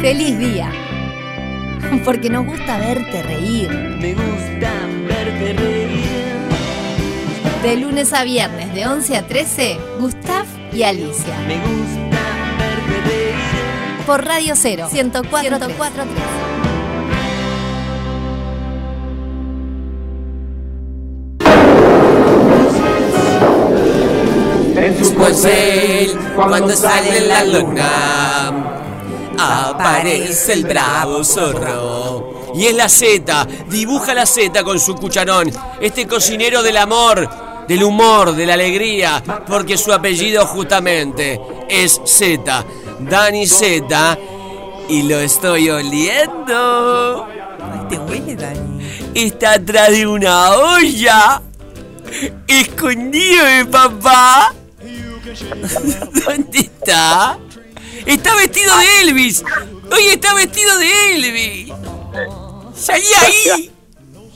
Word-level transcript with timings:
feliz 0.00 0.38
día. 0.38 0.70
Porque 2.04 2.28
nos 2.30 2.46
gusta 2.46 2.78
verte 2.78 3.22
reír. 3.22 3.70
Me 3.70 4.14
gusta 4.14 4.72
verte 5.08 5.52
reír. 5.52 6.06
De 7.62 7.76
lunes 7.76 8.12
a 8.12 8.24
viernes, 8.24 8.72
de 8.74 8.86
11 8.86 9.16
a 9.16 9.26
13, 9.26 9.78
Gustav 9.98 10.46
y 10.72 10.82
Alicia. 10.82 11.36
Me 11.46 11.56
gusta 11.56 12.20
verte 12.58 13.08
reír. 13.08 14.06
Por 14.06 14.24
Radio 14.24 14.54
0, 14.56 14.88
104, 14.90 15.58
104 15.58 16.04
En 24.76 25.04
su 25.04 25.14
corcel, 25.14 26.16
cuando 26.36 26.70
sale 26.70 27.26
la 27.26 27.42
luna, 27.44 28.75
aparece 29.38 30.52
el 30.52 30.64
bravo 30.64 31.24
zorro. 31.24 32.52
Y 32.54 32.66
es 32.66 32.74
la 32.74 32.88
Z, 32.88 33.46
dibuja 33.68 34.14
la 34.14 34.26
Z 34.26 34.64
con 34.64 34.80
su 34.80 34.94
cucharón. 34.94 35.50
Este 35.80 36.06
cocinero 36.06 36.62
del 36.62 36.78
amor, 36.78 37.28
del 37.68 37.82
humor, 37.82 38.34
de 38.34 38.46
la 38.46 38.54
alegría, 38.54 39.22
porque 39.46 39.76
su 39.76 39.92
apellido 39.92 40.46
justamente 40.46 41.40
es 41.68 42.00
Z. 42.04 42.64
Dani 43.00 43.46
Z. 43.46 44.18
Y 44.88 45.02
lo 45.02 45.18
estoy 45.18 45.68
oliendo. 45.68 47.26
Te 47.88 47.98
huele, 47.98 48.36
Dani. 48.36 48.86
Está 49.14 49.54
atrás 49.54 49.90
de 49.90 50.06
una 50.06 50.52
olla. 50.52 51.42
Escondido 52.46 53.44
de 53.44 53.64
papá. 53.66 54.54
¿Dónde 56.26 56.58
está? 56.58 57.38
Está 58.06 58.36
vestido 58.36 58.72
de 58.78 59.00
Elvis. 59.02 59.44
Oye, 59.90 60.12
está 60.12 60.32
vestido 60.34 60.78
de 60.78 61.16
Elvis. 61.16 61.72
Salí 62.74 63.04
ahí. 63.20 63.72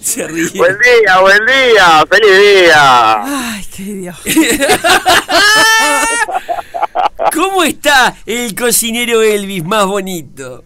Se 0.01 0.27
ríe. 0.27 0.49
Buen 0.57 0.77
día, 0.79 1.21
buen 1.21 1.47
día, 1.47 2.05
feliz 2.09 2.39
día. 2.39 3.23
Ay, 3.23 3.65
qué 3.77 3.83
Dios. 3.83 4.19
¿Cómo 7.35 7.63
está 7.65 8.17
el 8.25 8.55
cocinero 8.55 9.21
Elvis 9.23 9.63
más 9.63 9.85
bonito? 9.87 10.65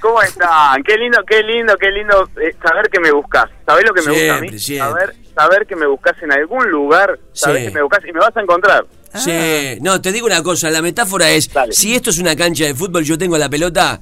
¿Cómo 0.00 0.20
están? 0.22 0.82
Qué 0.82 0.96
lindo, 0.96 1.22
qué 1.26 1.42
lindo, 1.42 1.76
qué 1.78 1.90
lindo 1.90 2.28
eh, 2.40 2.54
saber 2.62 2.88
que 2.90 3.00
me 3.00 3.12
buscas. 3.12 3.50
¿Sabés 3.66 3.84
lo 3.86 3.94
que 3.94 4.02
me 4.02 4.12
gusta 4.12 4.36
a 4.36 4.40
mí? 4.40 4.48
Siempre, 4.48 4.58
siempre. 4.58 4.90
Saber, 4.90 5.16
saber 5.42 5.66
que 5.66 5.76
me 5.76 5.86
buscas 5.86 6.14
en 6.22 6.32
algún 6.32 6.68
lugar, 6.70 7.18
saber 7.32 7.60
Sí. 7.62 7.68
que 7.68 7.74
me 7.74 7.82
buscas 7.82 8.00
y 8.06 8.12
me 8.12 8.20
vas 8.20 8.36
a 8.36 8.40
encontrar. 8.40 8.84
Sí, 9.14 9.78
no, 9.80 10.00
te 10.00 10.12
digo 10.12 10.26
una 10.26 10.42
cosa, 10.42 10.70
la 10.70 10.82
metáfora 10.82 11.30
es, 11.30 11.50
si 11.70 11.94
esto 11.94 12.10
es 12.10 12.18
una 12.18 12.36
cancha 12.36 12.64
de 12.64 12.74
fútbol, 12.74 13.04
yo 13.04 13.18
tengo 13.18 13.36
la 13.38 13.48
pelota 13.48 14.00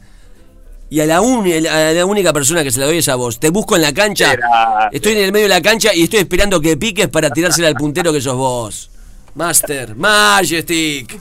y 0.90 1.00
a 1.00 1.06
la, 1.06 1.20
uni- 1.22 1.66
a 1.66 1.92
la 1.92 2.04
única 2.06 2.32
persona 2.32 2.62
que 2.62 2.70
se 2.70 2.80
la 2.80 2.86
doy 2.86 2.98
es 2.98 3.08
a 3.08 3.14
vos. 3.14 3.38
Te 3.40 3.48
busco 3.50 3.76
en 3.76 3.82
la 3.82 3.94
cancha, 3.94 4.34
Gracias. 4.36 4.88
estoy 4.92 5.12
en 5.12 5.18
el 5.24 5.32
medio 5.32 5.44
de 5.46 5.54
la 5.54 5.62
cancha 5.62 5.94
y 5.94 6.02
estoy 6.04 6.20
esperando 6.20 6.60
que 6.60 6.76
piques 6.76 7.08
para 7.08 7.30
tirársela 7.30 7.68
al 7.68 7.74
puntero 7.74 8.12
que 8.12 8.20
sos 8.20 8.36
vos. 8.36 8.90
Master, 9.34 9.94
Majestic. 9.94 11.18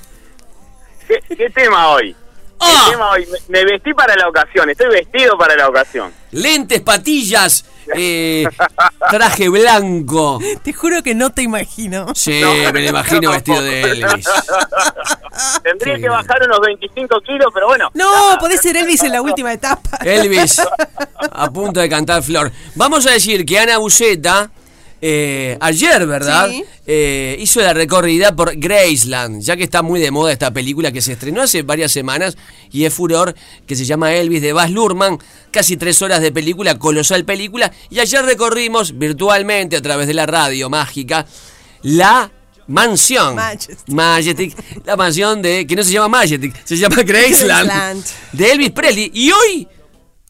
¿Qué, 1.08 1.20
qué 1.36 1.50
tema 1.50 1.90
hoy? 1.90 2.12
¿Qué 2.14 2.16
¡Ah! 2.60 2.88
tema 2.92 3.12
hoy? 3.12 3.26
Me, 3.48 3.60
me 3.60 3.72
vestí 3.72 3.94
para 3.94 4.16
la 4.16 4.28
ocasión, 4.28 4.70
estoy 4.70 4.88
vestido 4.90 5.38
para 5.38 5.56
la 5.56 5.70
ocasión. 5.70 6.12
Lentes, 6.32 6.82
patillas, 6.82 7.64
eh, 7.96 8.48
traje 9.10 9.50
blanco. 9.50 10.40
Te 10.64 10.74
juro 10.74 11.04
que 11.04 11.16
no 11.16 11.32
te 11.32 11.44
imagino. 11.44 12.14
Sí, 12.16 12.42
me 12.74 12.82
lo 12.82 12.90
imagino 12.90 13.32
vestido 13.32 13.62
de 13.62 13.82
Elvis. 13.82 14.28
Tendría 15.64 15.98
que 15.98 16.10
bajar 16.10 16.44
unos 16.44 16.60
25 16.62 17.22
kilos, 17.22 17.48
pero 17.54 17.68
bueno. 17.68 17.90
No, 17.94 18.38
podés 18.40 18.62
ser 18.62 18.78
Elvis 18.78 19.04
en 19.04 19.12
la 19.12 19.22
última 19.22 19.54
etapa. 19.54 19.98
Elvis, 20.04 20.62
a 21.32 21.52
punto 21.52 21.80
de 21.80 21.90
cantar 21.90 22.24
Flor. 22.24 22.52
Vamos 22.76 23.06
a 23.06 23.12
decir 23.12 23.46
que 23.46 23.60
Ana 23.60 23.78
Buceta, 23.78 24.50
eh, 25.02 25.58
ayer, 25.60 26.08
¿verdad? 26.08 26.50
Sí. 26.50 26.64
Eh, 26.86 27.38
hizo 27.40 27.62
la 27.62 27.74
recorrida 27.74 28.36
por 28.36 28.56
Graceland, 28.56 29.42
ya 29.42 29.56
que 29.56 29.64
está 29.64 29.82
muy 29.82 30.00
de 30.00 30.10
moda 30.10 30.32
esta 30.32 30.52
película 30.52 30.92
que 30.92 31.02
se 31.02 31.14
estrenó 31.14 31.42
hace 31.42 31.62
varias 31.62 31.92
semanas 31.92 32.38
y 32.72 32.86
es 32.86 32.94
furor, 32.94 33.36
que 33.66 33.76
se 33.76 33.86
llama 33.86 34.14
Elvis 34.14 34.42
de 34.42 34.54
Baz 34.54 34.72
Luhrmann. 34.72 35.20
Casi 35.52 35.78
tres 35.78 36.02
horas 36.02 36.22
de 36.22 36.32
película, 36.32 36.80
colosal 36.80 37.26
película. 37.26 37.72
Y 37.90 38.00
ayer 38.00 38.24
recorrimos 38.24 38.98
virtualmente 38.98 39.78
a 39.78 39.82
través 39.82 40.08
de 40.08 40.14
la 40.14 40.26
radio 40.26 40.70
mágica 40.70 41.26
la 41.84 42.32
mansión. 42.68 43.36
Majestic. 43.36 43.90
Majestic. 43.90 44.86
La 44.86 44.96
mansión 44.96 45.42
de. 45.42 45.66
que 45.68 45.76
no 45.76 45.84
se 45.84 45.92
llama 45.92 46.20
Majestic, 46.20 46.56
se 46.64 46.78
llama 46.78 46.96
Graceland. 47.04 47.68
Graceland. 47.68 48.06
De 48.34 48.52
Elvis 48.52 48.72
Presley. 48.72 49.12
Y 49.14 49.32
hoy, 49.32 49.68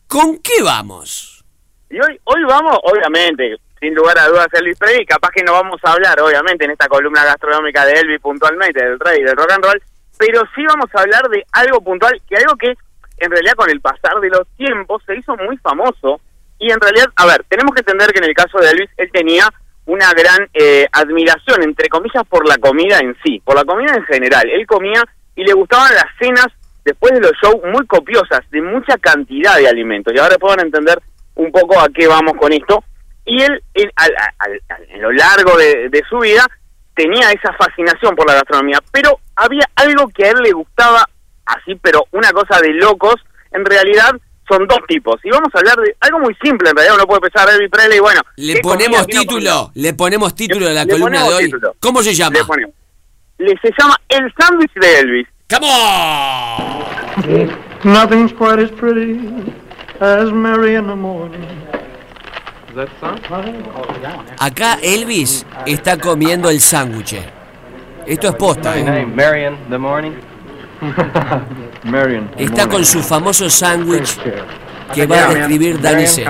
¿con 0.07 0.37
qué 0.37 0.61
vamos? 0.63 1.43
Y 1.89 1.95
hoy, 1.95 2.19
hoy 2.25 2.43
vamos, 2.47 2.77
obviamente, 2.83 3.55
sin 3.79 3.93
lugar 3.93 4.17
a 4.19 4.27
dudas, 4.27 4.47
Elvis 4.53 4.77
Presley. 4.77 5.05
Capaz 5.05 5.29
que 5.31 5.43
no 5.43 5.53
vamos 5.53 5.79
a 5.83 5.93
hablar, 5.93 6.19
obviamente, 6.21 6.65
en 6.65 6.71
esta 6.71 6.87
columna 6.87 7.23
gastronómica 7.23 7.85
de 7.85 7.93
Elvis 7.93 8.21
puntualmente, 8.21 8.83
del 8.83 8.99
rey 8.99 9.23
del 9.23 9.35
rock 9.35 9.51
and 9.51 9.63
roll, 9.65 9.81
pero 10.17 10.41
sí 10.55 10.65
vamos 10.65 10.89
a 10.93 11.01
hablar 11.01 11.29
de 11.29 11.45
algo 11.51 11.81
puntual, 11.81 12.21
que 12.27 12.37
algo 12.37 12.55
que 12.55 12.73
en 13.17 13.31
realidad 13.31 13.53
con 13.53 13.69
el 13.69 13.81
pasar 13.81 14.19
de 14.21 14.29
los 14.29 14.47
tiempos 14.57 15.03
se 15.05 15.15
hizo 15.15 15.35
muy 15.37 15.57
famoso. 15.57 16.19
Y 16.59 16.71
en 16.71 16.79
realidad, 16.79 17.07
a 17.15 17.25
ver, 17.25 17.45
tenemos 17.47 17.73
que 17.75 17.81
entender 17.81 18.11
que 18.11 18.19
en 18.19 18.25
el 18.25 18.33
caso 18.33 18.57
de 18.59 18.71
Elvis, 18.71 18.89
él 18.97 19.09
tenía 19.11 19.47
una 19.85 20.11
gran 20.11 20.49
eh, 20.53 20.85
admiración, 20.91 21.63
entre 21.63 21.87
comillas, 21.87 22.23
por 22.27 22.47
la 22.47 22.57
comida 22.57 22.99
en 22.99 23.15
sí, 23.23 23.41
por 23.43 23.55
la 23.55 23.63
comida 23.63 23.93
en 23.95 24.03
general. 24.03 24.49
Él 24.49 24.65
comía 24.65 25.03
y 25.35 25.43
le 25.43 25.53
gustaban 25.53 25.93
las 25.93 26.05
cenas 26.19 26.47
después 26.83 27.13
de 27.13 27.21
los 27.21 27.31
shows 27.41 27.61
muy 27.71 27.85
copiosas, 27.85 28.41
de 28.49 28.61
mucha 28.61 28.97
cantidad 28.97 29.57
de 29.57 29.67
alimentos. 29.67 30.13
Y 30.13 30.19
ahora 30.19 30.37
pueden 30.37 30.61
entender 30.61 30.99
un 31.35 31.51
poco 31.51 31.79
a 31.79 31.87
qué 31.89 32.07
vamos 32.07 32.33
con 32.39 32.51
esto. 32.51 32.83
Y 33.27 33.41
él, 33.43 33.61
él, 33.73 33.91
al- 33.97 34.15
al- 34.39 34.61
al- 34.69 34.89
en 34.89 35.01
lo 35.01 35.11
largo 35.11 35.55
de, 35.57 35.89
de 35.89 36.01
su 36.09 36.17
vida, 36.19 36.45
tenía 36.95 37.29
esa 37.31 37.51
fascinación 37.53 38.15
por 38.15 38.25
la 38.27 38.35
gastronomía, 38.35 38.79
pero 38.91 39.19
había 39.35 39.65
algo 39.75 40.07
que 40.07 40.25
a 40.25 40.29
él 40.31 40.37
le 40.43 40.51
gustaba 40.53 41.07
así, 41.45 41.75
pero 41.81 42.05
una 42.11 42.31
cosa 42.31 42.59
de 42.61 42.73
locos, 42.73 43.15
en 43.51 43.63
realidad 43.65 44.11
son 44.47 44.65
dos 44.65 44.79
tipos. 44.87 45.19
Y 45.25 45.29
vamos 45.29 45.49
a 45.53 45.59
hablar 45.59 45.75
de 45.77 45.95
algo 45.99 46.19
muy 46.19 46.33
simple, 46.41 46.69
en 46.69 46.75
realidad 46.75 46.95
uno 46.95 47.05
puede 47.05 47.21
pensar 47.21 47.49
Elvis 47.53 47.69
Presley, 47.69 47.99
bueno... 47.99 48.21
Le 48.37 48.53
¿qué 48.55 48.61
comía, 48.61 48.77
ponemos 48.87 48.99
no 49.01 49.05
título, 49.05 49.71
le 49.75 49.93
ponemos 49.93 50.33
título 50.35 50.67
a 50.67 50.71
la 50.71 50.85
Le 50.85 50.91
columna 50.91 51.23
de 51.27 51.33
hoy. 51.33 51.45
título. 51.45 51.75
¿Cómo 51.81 52.01
se 52.01 52.13
llama? 52.15 52.39
Le 52.39 52.45
ponemos. 52.45 52.75
Le 53.39 53.57
se 53.61 53.69
llama 53.77 53.95
El 54.09 54.33
Sándwich 54.39 54.73
de 54.73 54.99
Elvis. 54.99 55.27
¡Come 55.49 55.67
on! 55.69 57.57
Nothing's 57.83 58.33
quite 58.33 58.59
as 58.59 58.71
pretty 58.71 59.19
as 59.99 60.31
Mary 60.31 60.75
in 60.75 60.87
the 60.87 60.95
morning. 60.95 61.45
Acá 64.39 64.77
Elvis 64.81 65.45
está 65.65 65.97
comiendo 65.97 66.49
el 66.49 66.59
sándwich. 66.59 67.15
Esto 68.05 68.29
es 68.29 68.35
posta, 68.35 68.77
¿eh? 68.77 69.07
Está 72.37 72.67
con 72.67 72.85
su 72.85 73.01
famoso 73.01 73.49
sándwich 73.49 74.19
que 74.93 75.05
va 75.05 75.25
a 75.29 75.33
describir 75.33 75.81
Dani 75.81 76.05
C. 76.05 76.25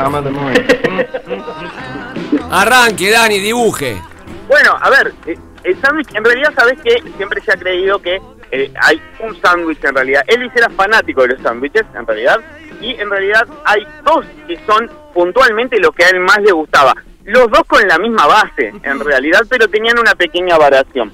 Arranque, 2.50 3.12
Dani, 3.12 3.40
dibuje. 3.40 4.02
Bueno, 4.48 4.78
a 4.80 4.90
ver, 4.90 5.14
eh, 5.26 5.38
el 5.64 5.82
sándwich, 5.82 6.08
en 6.16 6.24
realidad, 6.24 6.54
¿sabes 6.56 6.80
que 6.82 7.04
Siempre 7.18 7.42
se 7.42 7.52
ha 7.52 7.58
creído 7.58 8.00
que 8.02 8.22
eh, 8.52 8.72
hay 8.82 9.02
un 9.20 9.40
sándwich 9.42 9.84
en 9.84 9.96
realidad. 9.96 10.24
Elvis 10.28 10.52
era 10.56 10.70
fanático 10.70 11.22
de 11.24 11.30
los 11.30 11.42
sándwiches, 11.42 11.84
en 11.94 12.08
realidad, 12.08 12.40
y 12.82 12.96
en 13.00 13.10
realidad 13.10 13.48
hay 13.66 13.86
dos 14.04 14.26
que 14.48 14.58
son 14.66 14.90
puntualmente 15.14 15.80
lo 15.80 15.92
que 15.92 16.06
a 16.06 16.10
él 16.10 16.20
más 16.20 16.40
le 16.40 16.52
gustaba. 16.52 16.94
Los 17.24 17.50
dos 17.52 17.64
con 17.68 17.86
la 17.88 17.98
misma 17.98 18.26
base, 18.26 18.74
en 18.84 19.00
realidad, 19.00 19.42
pero 19.50 19.68
tenían 19.68 20.00
una 20.00 20.16
pequeña 20.16 20.58
variación. 20.58 21.12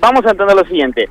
Vamos 0.00 0.24
a 0.26 0.30
entender 0.30 0.56
lo 0.56 0.64
siguiente. 0.64 1.08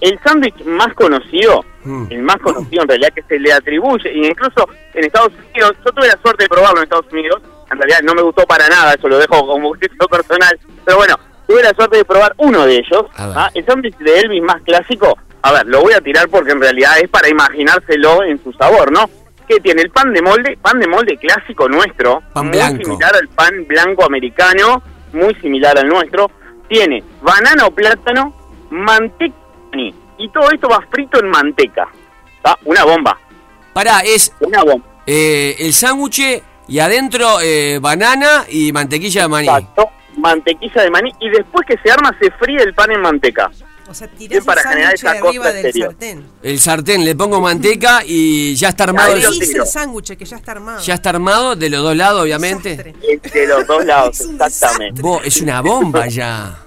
El 0.00 0.18
sándwich 0.24 0.64
más 0.64 0.92
conocido, 0.94 1.64
Mm. 1.84 2.06
el 2.10 2.22
más 2.22 2.36
conocido 2.38 2.82
en 2.82 2.88
realidad 2.88 3.08
que 3.14 3.22
se 3.22 3.38
le 3.38 3.52
atribuye, 3.52 4.08
e 4.10 4.28
incluso 4.28 4.68
en 4.94 5.04
Estados 5.04 5.32
Unidos, 5.32 5.72
yo 5.84 5.92
tuve 5.92 6.06
la 6.08 6.18
suerte 6.20 6.44
de 6.44 6.48
probarlo 6.48 6.78
en 6.78 6.84
Estados 6.84 7.10
Unidos, 7.10 7.40
en 7.70 7.78
realidad 7.78 8.00
no 8.04 8.14
me 8.14 8.22
gustó 8.22 8.44
para 8.46 8.68
nada, 8.68 8.94
eso 8.94 9.08
lo 9.08 9.18
dejo 9.18 9.46
como 9.46 9.68
gusto 9.68 10.06
personal, 10.08 10.58
pero 10.84 10.98
bueno, 10.98 11.14
tuve 11.46 11.62
la 11.62 11.70
suerte 11.74 11.96
de 11.98 12.04
probar 12.04 12.34
uno 12.38 12.66
de 12.66 12.74
ellos. 12.76 13.04
¿ah? 13.16 13.50
el 13.54 13.64
sándwich 13.64 13.96
de 13.98 14.20
Elvis 14.20 14.42
más 14.42 14.60
clásico, 14.62 15.16
a 15.42 15.52
ver, 15.52 15.66
lo 15.66 15.82
voy 15.82 15.92
a 15.92 16.00
tirar 16.00 16.28
porque 16.28 16.52
en 16.52 16.60
realidad 16.60 16.98
es 17.02 17.08
para 17.08 17.28
imaginárselo 17.28 18.22
en 18.24 18.42
su 18.42 18.52
sabor, 18.52 18.90
¿no? 18.92 19.08
Que 19.48 19.60
tiene 19.60 19.82
el 19.82 19.90
pan 19.90 20.12
de 20.12 20.20
molde, 20.22 20.58
pan 20.60 20.78
de 20.78 20.86
molde 20.86 21.16
clásico 21.16 21.68
nuestro, 21.68 22.22
Pan 22.32 22.46
muy 22.48 22.56
blanco. 22.56 22.84
similar 22.84 23.14
al 23.16 23.28
pan 23.28 23.66
blanco 23.66 24.04
americano, 24.04 24.82
muy 25.12 25.34
similar 25.36 25.78
al 25.78 25.88
nuestro, 25.88 26.30
tiene 26.68 27.02
banana 27.22 27.66
o 27.66 27.70
plátano, 27.70 28.34
manteca 28.70 29.34
y 29.72 30.28
todo 30.30 30.50
esto 30.50 30.68
va 30.68 30.84
frito 30.90 31.20
en 31.20 31.28
manteca. 31.30 31.88
¿tá? 32.42 32.56
Una 32.64 32.84
bomba, 32.84 33.18
Pará, 33.72 34.00
es 34.04 34.32
una 34.40 34.62
bomba. 34.64 34.84
eh, 35.06 35.56
el 35.60 35.72
sándwich 35.72 36.42
y 36.66 36.78
adentro 36.80 37.40
eh, 37.40 37.78
banana 37.80 38.44
y 38.50 38.72
mantequilla 38.72 39.22
de 39.22 39.28
maní. 39.28 39.46
Exacto. 39.48 39.88
Mantequilla 40.18 40.82
de 40.82 40.90
maní 40.90 41.12
y 41.20 41.30
después 41.30 41.64
que 41.66 41.78
se 41.82 41.90
arma 41.90 42.14
se 42.20 42.30
fríe 42.32 42.60
el 42.62 42.74
pan 42.74 42.90
en 42.90 43.00
manteca. 43.00 43.50
O 43.90 43.94
sea, 43.94 44.06
tirás 44.08 44.44
para 44.44 44.60
el 44.60 44.68
generar 44.68 44.98
sándwich 44.98 45.00
esa 45.00 45.10
arriba 45.28 45.44
cosa 45.44 45.56
del 45.56 45.64
exterior. 45.66 45.90
sartén. 45.92 46.26
El 46.42 46.60
sartén, 46.60 47.04
le 47.04 47.14
pongo 47.16 47.40
manteca 47.40 48.00
y 48.04 48.54
ya 48.54 48.68
está 48.68 48.84
armado. 48.84 49.14
Ahí 49.14 49.22
tiro. 49.38 49.62
el 49.62 49.68
sándwich 49.68 50.16
que 50.16 50.24
ya 50.24 50.36
está 50.36 50.52
armado. 50.52 50.80
Ya 50.82 50.94
está 50.94 51.10
armado 51.10 51.56
de 51.56 51.70
los 51.70 51.82
dos 51.82 51.96
lados, 51.96 52.22
obviamente. 52.22 52.94
De 53.32 53.46
los 53.46 53.66
dos 53.66 53.84
lados, 53.84 54.20
exactamente. 54.30 55.00
Bo- 55.00 55.22
es 55.22 55.40
una 55.40 55.60
bomba 55.62 56.06
ya. 56.08 56.58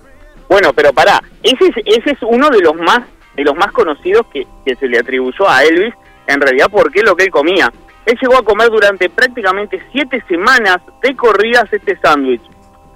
Bueno, 0.49 0.73
pero 0.73 0.91
pará, 0.93 1.21
ese 1.43 1.65
es, 1.67 1.75
ese 1.85 2.11
es 2.11 2.17
uno 2.23 2.49
de 2.49 2.59
los 2.59 2.75
más 2.75 3.01
de 3.35 3.43
los 3.45 3.55
más 3.55 3.71
conocidos 3.71 4.25
que, 4.33 4.45
que 4.65 4.75
se 4.75 4.87
le 4.87 4.99
atribuyó 4.99 5.47
a 5.49 5.63
Elvis, 5.63 5.93
en 6.27 6.41
realidad 6.41 6.67
porque 6.69 6.99
es 6.99 7.05
lo 7.05 7.15
que 7.15 7.23
él 7.23 7.31
comía. 7.31 7.71
Él 8.05 8.17
llegó 8.21 8.35
a 8.37 8.43
comer 8.43 8.69
durante 8.69 9.09
prácticamente 9.09 9.81
siete 9.93 10.21
semanas 10.27 10.77
de 11.01 11.15
corridas 11.15 11.65
este 11.71 11.97
sándwich. 12.01 12.41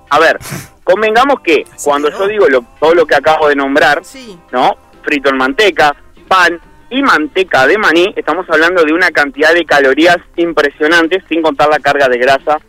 A 0.10 0.20
ver, 0.20 0.38
convengamos 0.86 1.42
que 1.42 1.66
cuando 1.84 2.10
yo 2.10 2.28
digo 2.28 2.48
lo- 2.48 2.64
todo 2.80 2.94
lo 2.96 3.06
que 3.06 3.16
acabo 3.16 3.50
de 3.50 3.56
nombrar, 3.58 4.06
Sí. 4.06 4.40
¿no? 4.54 4.78
Frito 5.04 5.30
en 5.30 5.38
manteca, 5.38 5.94
pan 6.30 6.62
y 6.90 7.02
manteca 7.02 7.68
de 7.68 7.78
maní, 7.78 8.14
estamos 8.16 8.46
hablando 8.50 8.84
de 8.84 8.94
una 8.94 9.10
cantidad 9.12 9.54
de 9.54 9.66
calorías 9.66 10.18
impresionantes, 10.38 11.24
sin 11.28 11.42
contar 11.42 11.68
la 11.70 11.80
carga 11.80 12.08
de 12.08 12.18
grasa. 12.20 12.60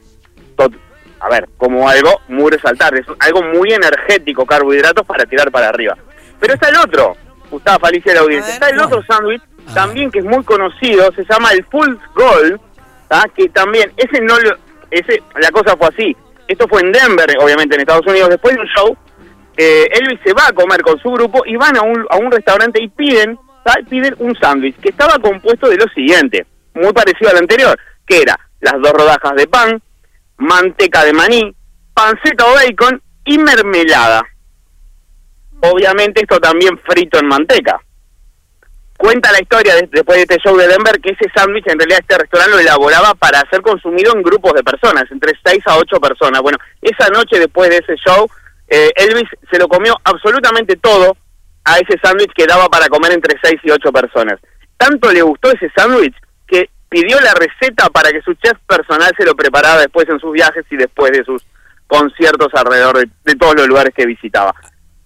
A 1.20 1.28
ver, 1.30 1.48
como 1.56 1.88
algo 1.88 2.20
muy 2.28 2.50
resaltable, 2.50 3.00
es 3.00 3.06
algo 3.20 3.42
muy 3.42 3.72
energético, 3.72 4.44
carbohidratos 4.44 5.06
para 5.06 5.24
tirar 5.24 5.50
para 5.50 5.68
arriba. 5.70 5.96
Pero 6.38 6.54
está 6.54 6.68
el 6.68 6.76
otro, 6.76 7.16
Gustavo, 7.50 7.86
Alicia 7.86 8.12
de 8.12 8.16
la 8.16 8.22
audiencia, 8.22 8.46
ver, 8.46 8.54
está 8.54 8.68
el 8.68 8.76
no. 8.76 8.84
otro 8.86 9.02
sándwich, 9.04 9.42
también 9.72 10.10
que 10.10 10.18
es 10.18 10.24
muy 10.24 10.44
conocido, 10.44 11.10
se 11.12 11.24
llama 11.24 11.52
el 11.52 11.64
Full 11.64 11.94
Gold, 12.14 12.60
¿tá? 13.08 13.24
que 13.34 13.48
también, 13.48 13.90
ese 13.96 14.20
no 14.20 14.38
lo, 14.40 14.56
ese, 14.90 15.22
la 15.40 15.50
cosa 15.50 15.74
fue 15.76 15.88
así, 15.88 16.16
esto 16.48 16.66
fue 16.68 16.82
en 16.82 16.92
Denver, 16.92 17.26
obviamente 17.40 17.74
en 17.74 17.80
Estados 17.80 18.06
Unidos, 18.06 18.30
después 18.30 18.54
de 18.54 18.60
un 18.60 18.68
show, 18.68 18.96
eh, 19.56 19.86
Elvis 19.92 20.20
se 20.24 20.32
va 20.32 20.48
a 20.48 20.52
comer 20.52 20.82
con 20.82 20.98
su 21.00 21.10
grupo 21.10 21.42
y 21.46 21.56
van 21.56 21.76
a 21.76 21.82
un, 21.82 22.06
a 22.10 22.16
un 22.16 22.30
restaurante 22.30 22.82
y 22.82 22.88
piden, 22.88 23.38
piden 23.88 24.14
un 24.18 24.36
sándwich 24.36 24.78
que 24.80 24.90
estaba 24.90 25.18
compuesto 25.18 25.68
de 25.68 25.76
lo 25.76 25.86
siguiente, 25.94 26.46
muy 26.74 26.92
parecido 26.92 27.30
al 27.30 27.38
anterior, 27.38 27.78
que 28.06 28.22
era 28.22 28.38
las 28.60 28.74
dos 28.80 28.92
rodajas 28.92 29.34
de 29.36 29.46
pan, 29.46 29.80
manteca 30.36 31.04
de 31.04 31.12
maní, 31.12 31.56
panceta 31.94 32.44
o 32.46 32.54
bacon 32.54 33.00
y 33.24 33.38
mermelada. 33.38 34.22
Obviamente 35.62 36.20
esto 36.20 36.38
también 36.38 36.78
frito 36.78 37.18
en 37.18 37.26
manteca. 37.26 37.80
Cuenta 39.16 39.32
la 39.32 39.40
historia 39.40 39.74
de- 39.76 39.88
después 39.90 40.16
de 40.18 40.22
este 40.24 40.36
show 40.44 40.54
de 40.58 40.68
Denver 40.68 41.00
que 41.00 41.08
ese 41.12 41.24
sándwich 41.34 41.66
en 41.68 41.78
realidad 41.78 42.00
este 42.02 42.18
restaurante 42.18 42.52
lo 42.54 42.60
elaboraba 42.60 43.14
para 43.14 43.42
ser 43.48 43.62
consumido 43.62 44.12
en 44.14 44.22
grupos 44.22 44.52
de 44.52 44.62
personas, 44.62 45.04
entre 45.10 45.32
6 45.42 45.60
a 45.64 45.78
8 45.78 45.98
personas. 45.98 46.42
Bueno, 46.42 46.58
esa 46.82 47.08
noche 47.08 47.38
después 47.38 47.70
de 47.70 47.78
ese 47.78 47.94
show, 47.96 48.28
eh, 48.68 48.90
Elvis 48.94 49.26
se 49.50 49.58
lo 49.58 49.68
comió 49.68 49.96
absolutamente 50.04 50.76
todo 50.76 51.16
a 51.64 51.78
ese 51.78 51.98
sándwich 52.02 52.30
que 52.36 52.44
daba 52.46 52.68
para 52.68 52.88
comer 52.88 53.12
entre 53.12 53.38
6 53.42 53.54
y 53.64 53.70
8 53.70 53.90
personas. 53.90 54.38
Tanto 54.76 55.10
le 55.10 55.22
gustó 55.22 55.50
ese 55.50 55.70
sándwich 55.74 56.14
que 56.46 56.68
pidió 56.90 57.18
la 57.20 57.32
receta 57.32 57.88
para 57.88 58.10
que 58.10 58.20
su 58.20 58.34
chef 58.34 58.58
personal 58.68 59.10
se 59.16 59.24
lo 59.24 59.34
preparara 59.34 59.80
después 59.80 60.06
en 60.10 60.20
sus 60.20 60.32
viajes 60.32 60.66
y 60.70 60.76
después 60.76 61.10
de 61.12 61.24
sus 61.24 61.42
conciertos 61.86 62.48
alrededor 62.52 62.98
de, 62.98 63.08
de 63.24 63.34
todos 63.34 63.54
los 63.56 63.66
lugares 63.66 63.94
que 63.96 64.04
visitaba. 64.04 64.54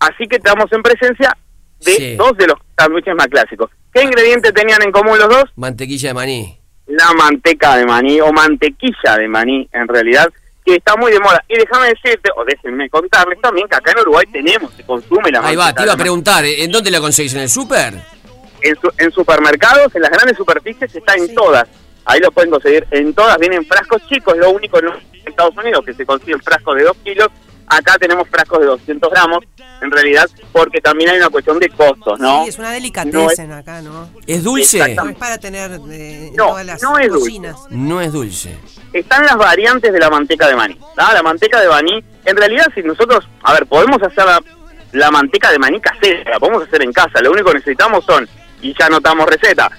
Así 0.00 0.26
que 0.26 0.36
estamos 0.38 0.66
en 0.72 0.82
presencia 0.82 1.30
de 1.78 1.92
Sí. 1.92 2.16
dos 2.16 2.36
de 2.36 2.48
los 2.48 2.58
sándwiches 2.76 3.14
más 3.14 3.28
clásicos. 3.28 3.70
¿Qué 3.92 4.02
ingredientes 4.02 4.52
tenían 4.54 4.82
en 4.82 4.92
común 4.92 5.18
los 5.18 5.28
dos? 5.28 5.44
Mantequilla 5.56 6.08
de 6.10 6.14
maní. 6.14 6.58
La 6.86 7.12
manteca 7.12 7.76
de 7.76 7.84
maní 7.86 8.20
o 8.20 8.32
mantequilla 8.32 9.16
de 9.18 9.28
maní, 9.28 9.68
en 9.72 9.86
realidad, 9.88 10.28
que 10.64 10.76
está 10.76 10.96
muy 10.96 11.12
de 11.12 11.20
moda. 11.20 11.42
Y 11.48 11.56
déjame 11.56 11.88
decirte, 11.88 12.30
o 12.36 12.44
déjenme 12.44 12.88
contarles 12.90 13.40
también, 13.40 13.68
que 13.68 13.76
acá 13.76 13.92
en 13.92 14.00
Uruguay 14.00 14.26
tenemos, 14.32 14.72
se 14.74 14.84
consume 14.84 15.30
la 15.30 15.40
Ahí 15.40 15.56
va, 15.56 15.64
manteca 15.66 15.82
te 15.82 15.86
iba 15.86 15.92
a 15.94 15.96
preguntar, 15.96 16.44
¿eh? 16.44 16.64
¿en 16.64 16.70
dónde 16.70 16.90
la 16.90 17.00
conseguís? 17.00 17.34
¿En 17.34 17.40
el 17.40 17.48
súper? 17.48 17.94
En, 18.62 18.76
su- 18.80 18.92
en 18.98 19.10
supermercados, 19.12 19.94
en 19.94 20.02
las 20.02 20.10
grandes 20.10 20.36
superficies, 20.36 20.94
está 20.94 21.14
en 21.14 21.32
todas. 21.34 21.66
Ahí 22.04 22.20
lo 22.20 22.30
pueden 22.32 22.50
conseguir 22.50 22.86
en 22.90 23.14
todas. 23.14 23.38
Vienen 23.38 23.64
frascos 23.66 24.02
chicos, 24.08 24.36
lo 24.36 24.50
único 24.50 24.78
en 24.80 24.88
Estados 25.26 25.56
Unidos 25.56 25.84
que 25.84 25.94
se 25.94 26.04
consiguen 26.04 26.40
frascos 26.40 26.76
de 26.76 26.82
2 26.84 26.96
kilos. 27.04 27.28
Acá 27.70 27.96
tenemos 28.00 28.28
frascos 28.28 28.58
de 28.58 28.66
200 28.66 29.10
gramos, 29.10 29.38
en 29.80 29.90
realidad, 29.92 30.28
porque 30.52 30.80
también 30.80 31.10
hay 31.10 31.18
una 31.18 31.30
cuestión 31.30 31.58
de 31.60 31.68
costos, 31.70 32.18
¿no? 32.18 32.42
Sí, 32.42 32.48
es 32.50 32.58
una 32.58 32.72
delicatessen 32.72 33.52
acá, 33.52 33.80
¿no? 33.80 34.10
¿Es 34.26 34.42
dulce? 34.42 34.78
No 34.78 34.84
Exactamente. 34.84 35.12
es 35.14 35.18
para 35.20 35.38
tener 35.38 35.70
eh, 35.90 36.26
en 36.28 36.34
No, 36.36 36.48
todas 36.48 36.66
las 36.66 36.82
no 36.82 36.98
es 36.98 37.08
dulce. 37.08 37.20
cocinas. 37.20 37.56
No 37.70 38.00
es 38.00 38.12
dulce. 38.12 38.58
están 38.92 39.24
las 39.24 39.36
variantes 39.36 39.92
de 39.92 39.98
la 40.00 40.10
manteca 40.10 40.48
de 40.48 40.56
maní. 40.56 40.76
¿tá? 40.96 41.12
La 41.14 41.22
manteca 41.22 41.60
de 41.60 41.68
maní, 41.68 42.04
en 42.24 42.36
realidad, 42.36 42.66
si 42.74 42.82
nosotros, 42.82 43.26
a 43.44 43.52
ver, 43.54 43.66
podemos 43.66 44.02
hacer 44.02 44.24
la, 44.24 44.42
la 44.92 45.10
manteca 45.12 45.52
de 45.52 45.58
maní 45.60 45.80
casera, 45.80 46.28
la 46.28 46.40
podemos 46.40 46.64
hacer 46.66 46.82
en 46.82 46.92
casa. 46.92 47.20
Lo 47.22 47.30
único 47.30 47.50
que 47.50 47.58
necesitamos 47.58 48.04
son, 48.04 48.28
y 48.60 48.74
ya 48.76 48.86
anotamos 48.86 49.26
receta, 49.26 49.70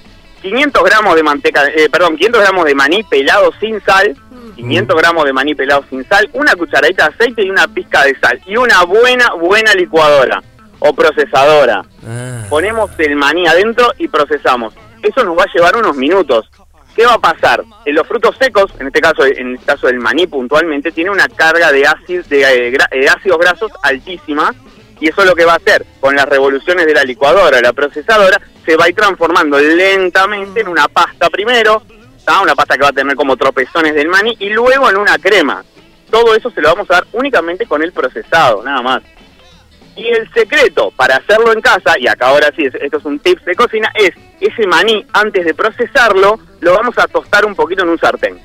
500 0.42 0.84
gramos 0.86 1.16
de 1.16 1.24
manteca, 1.24 1.68
eh, 1.68 1.90
perdón, 1.92 2.16
500 2.16 2.42
gramos 2.42 2.66
de 2.66 2.74
maní 2.74 3.04
pelado 3.04 3.52
sin 3.60 3.80
sal, 3.84 4.16
500 4.62 4.96
gramos 4.96 5.26
de 5.26 5.34
maní 5.34 5.56
pelado 5.56 5.84
sin 5.90 6.08
sal, 6.08 6.30
una 6.34 6.54
cucharadita 6.56 7.08
de 7.10 7.14
aceite 7.16 7.44
y 7.46 7.50
una 7.50 7.68
pizca 7.68 8.04
de 8.04 8.16
sal, 8.20 8.40
y 8.46 8.56
una 8.58 8.84
buena, 8.84 9.34
buena 9.34 9.74
licuadora 9.74 10.42
o 10.80 10.94
procesadora 10.94 11.84
Ah. 12.08 12.46
ponemos 12.50 12.90
el 12.98 13.16
maní 13.16 13.48
adentro 13.48 13.92
y 13.98 14.08
procesamos. 14.08 14.74
Eso 15.04 15.24
nos 15.24 15.38
va 15.38 15.44
a 15.44 15.54
llevar 15.54 15.76
unos 15.76 15.96
minutos. 15.96 16.50
¿Qué 16.96 17.06
va 17.06 17.14
a 17.14 17.20
pasar? 17.20 17.64
En 17.86 17.96
los 17.96 18.06
frutos 18.08 18.36
secos, 18.40 18.72
en 18.80 18.88
este 18.88 19.00
caso, 19.00 19.26
en 19.26 19.52
el 19.54 19.60
caso 19.64 19.88
del 19.88 20.00
maní 20.00 20.28
puntualmente, 20.28 20.92
tiene 20.92 21.10
una 21.10 21.28
carga 21.30 21.72
de, 21.72 21.86
ácidos 21.88 22.28
de, 22.30 22.42
eh, 22.42 22.72
gra- 22.74 22.88
eh, 22.92 23.08
ácidos 23.08 23.38
grasos 23.40 23.72
altísima 23.84 24.54
y 25.00 25.08
eso 25.10 25.22
es 25.22 25.28
lo 25.28 25.34
que 25.36 25.46
va 25.46 25.54
a 25.54 25.58
hacer 25.58 25.86
con 26.00 26.16
las 26.16 26.28
revoluciones 26.28 26.86
de 26.86 26.94
la 26.94 27.04
licuadora, 27.04 27.62
la 27.62 27.74
procesadora, 27.74 28.40
se 28.66 28.76
va 28.76 28.86
a 28.86 28.90
ir 28.90 28.96
transformando 28.96 29.58
lentamente 29.60 30.62
en 30.62 30.68
una 30.68 30.88
pasta 30.88 31.30
primero, 31.30 31.82
¿tá? 32.26 32.42
una 32.42 32.56
pasta 32.56 32.76
que 32.76 32.84
va 32.84 32.90
a 32.90 32.94
tener 32.94 33.16
como 33.16 33.36
tropezones 33.38 33.94
del 33.96 34.08
maní 34.10 34.36
y 34.40 34.50
luego 34.50 34.90
en 34.90 34.98
una 34.98 35.18
crema. 35.18 35.64
Todo 36.10 36.36
eso 36.36 36.52
se 36.52 36.62
lo 36.62 36.70
vamos 36.70 36.90
a 36.92 36.96
dar 36.96 37.08
únicamente 37.14 37.66
con 37.66 37.82
el 37.82 37.92
procesado, 37.94 38.64
nada 38.64 38.82
más. 38.82 39.02
Y 39.96 40.08
el 40.08 40.32
secreto 40.34 40.92
para 40.96 41.18
hacerlo 41.18 41.52
en 41.54 41.62
casa, 41.62 41.98
y 42.00 42.08
acá 42.08 42.28
ahora 42.28 42.50
sí, 42.56 42.64
es- 42.66 42.76
esto 42.76 42.98
es 42.98 43.06
un 43.06 43.20
tips 43.20 43.44
de 43.46 43.56
cocina, 43.56 43.92
es 43.96 44.12
ese 44.40 44.66
maní, 44.68 45.06
antes 45.14 45.46
de 45.46 45.54
procesarlo, 45.54 46.40
lo 46.60 46.74
vamos 46.74 46.98
a 46.98 47.08
tostar 47.08 47.46
un 47.46 47.56
poquito 47.56 47.84
en 47.84 47.90
un 47.90 48.00
sartén. 48.00 48.40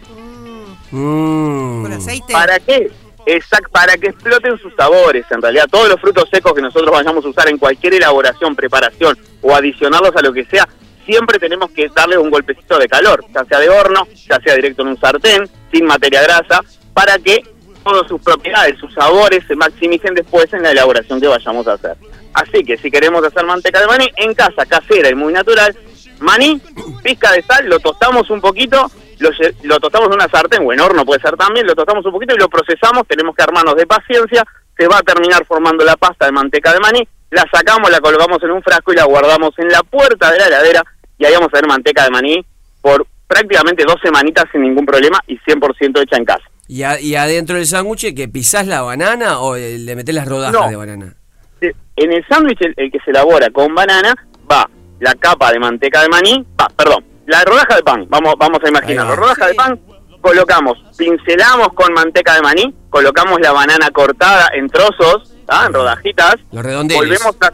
Mm. 0.90 1.82
Con 1.82 1.92
aceite. 1.92 2.32
¿Para 2.32 2.58
qué? 2.60 2.90
Exacto, 3.26 3.68
para 3.72 3.96
que 3.96 4.08
exploten 4.08 4.56
sus 4.58 4.72
sabores. 4.76 5.24
En 5.30 5.42
realidad, 5.42 5.66
todos 5.70 5.88
los 5.88 6.00
frutos 6.00 6.28
secos 6.30 6.52
que 6.54 6.62
nosotros 6.62 6.90
vayamos 6.92 7.24
a 7.24 7.28
usar 7.28 7.48
en 7.48 7.58
cualquier 7.58 7.94
elaboración, 7.94 8.54
preparación 8.54 9.18
o 9.42 9.54
adicionarlos 9.54 10.14
a 10.14 10.22
lo 10.22 10.32
que 10.32 10.44
sea, 10.44 10.68
siempre 11.06 11.38
tenemos 11.38 11.70
que 11.70 11.88
darle 11.94 12.18
un 12.18 12.30
golpecito 12.30 12.78
de 12.78 12.88
calor, 12.88 13.24
ya 13.32 13.44
sea 13.44 13.60
de 13.60 13.70
horno, 13.70 14.06
ya 14.28 14.38
sea 14.40 14.54
directo 14.54 14.82
en 14.82 14.88
un 14.88 15.00
sartén, 15.00 15.48
sin 15.72 15.86
materia 15.86 16.22
grasa, 16.22 16.60
para 16.92 17.18
que 17.18 17.42
todas 17.84 18.08
sus 18.08 18.20
propiedades, 18.20 18.78
sus 18.78 18.92
sabores 18.92 19.44
se 19.46 19.54
maximicen 19.54 20.14
después 20.14 20.52
en 20.52 20.62
la 20.62 20.72
elaboración 20.72 21.20
que 21.20 21.28
vayamos 21.28 21.66
a 21.68 21.74
hacer. 21.74 21.96
Así 22.34 22.64
que 22.64 22.76
si 22.76 22.90
queremos 22.90 23.24
hacer 23.24 23.46
manteca 23.46 23.80
de 23.80 23.86
maní, 23.86 24.06
en 24.16 24.34
casa, 24.34 24.66
casera 24.66 25.08
y 25.08 25.14
muy 25.14 25.32
natural, 25.32 25.74
maní, 26.18 26.60
pizca 27.02 27.32
de 27.32 27.42
sal, 27.42 27.66
lo 27.68 27.78
tostamos 27.78 28.28
un 28.30 28.40
poquito, 28.40 28.90
lo, 29.20 29.30
lo 29.62 29.78
tostamos 29.78 30.08
en 30.08 30.14
una 30.14 30.28
sartén 30.28 30.66
o 30.66 30.72
en 30.72 30.80
horno 30.80 31.04
puede 31.04 31.20
ser 31.20 31.36
también, 31.36 31.66
lo 31.66 31.74
tostamos 31.74 32.04
un 32.04 32.12
poquito 32.12 32.34
y 32.34 32.38
lo 32.38 32.48
procesamos, 32.48 33.06
tenemos 33.06 33.34
que 33.34 33.42
armarnos 33.44 33.76
de 33.76 33.86
paciencia, 33.86 34.44
se 34.76 34.88
va 34.88 34.98
a 34.98 35.02
terminar 35.02 35.46
formando 35.46 35.84
la 35.84 35.96
pasta 35.96 36.26
de 36.26 36.32
manteca 36.32 36.72
de 36.72 36.80
maní, 36.80 37.08
la 37.30 37.44
sacamos, 37.52 37.90
la 37.90 38.00
colocamos 38.00 38.42
en 38.42 38.50
un 38.50 38.62
frasco 38.62 38.92
y 38.92 38.96
la 38.96 39.04
guardamos 39.04 39.50
en 39.58 39.68
la 39.68 39.82
puerta 39.82 40.30
de 40.30 40.38
la 40.38 40.46
heladera 40.46 40.82
y 41.18 41.24
ahí 41.24 41.32
vamos 41.34 41.48
a 41.52 41.56
ver 41.56 41.66
manteca 41.66 42.04
de 42.04 42.10
maní 42.10 42.44
por 42.80 43.06
prácticamente 43.26 43.84
dos 43.84 43.96
semanitas 44.02 44.44
sin 44.52 44.62
ningún 44.62 44.86
problema 44.86 45.18
y 45.26 45.36
100% 45.38 46.00
hecha 46.02 46.16
en 46.16 46.24
casa. 46.24 46.44
¿Y, 46.68 46.82
a- 46.82 47.00
y 47.00 47.14
adentro 47.16 47.56
del 47.56 47.66
sándwich 47.66 48.14
que 48.14 48.28
pisás 48.28 48.66
la 48.66 48.82
banana 48.82 49.40
o 49.40 49.56
le 49.56 49.96
metés 49.96 50.14
las 50.14 50.26
rodajas 50.28 50.52
No. 50.60 50.68
de 50.68 50.76
banana? 50.76 51.14
Eh, 51.60 51.72
En 51.96 52.12
el 52.12 52.24
sándwich, 52.28 52.60
el, 52.60 52.74
el 52.76 52.90
que 52.92 52.98
se 53.04 53.10
elabora 53.10 53.48
con 53.50 53.74
banana, 53.74 54.14
va 54.50 54.68
la 55.00 55.14
capa 55.14 55.52
de 55.52 55.58
manteca 55.58 56.02
de 56.02 56.08
maní, 56.08 56.44
va, 56.60 56.68
perdón, 56.76 57.04
la 57.26 57.42
rodaja 57.44 57.76
de 57.76 57.82
pan, 57.82 58.04
vamos, 58.08 58.34
vamos 58.38 58.58
a 58.62 58.66
Ahí 58.66 58.70
imaginar, 58.70 59.06
va. 59.06 59.10
la 59.10 59.16
rodaja 59.16 59.42
Sí. 59.44 59.48
de 59.50 59.54
pan, 59.54 59.80
colocamos, 60.20 60.78
pincelamos 60.96 61.68
con 61.74 61.92
manteca 61.92 62.34
de 62.34 62.42
maní, 62.42 62.74
colocamos 62.90 63.40
la 63.40 63.52
banana 63.52 63.90
cortada 63.90 64.48
en 64.54 64.68
trozos, 64.68 65.32
¿tá? 65.46 65.66
en 65.66 65.72
rodajitas, 65.72 66.34
Los 66.52 66.64
redondeles. 66.64 67.00
volvemos 67.00 67.36
a- 67.40 67.52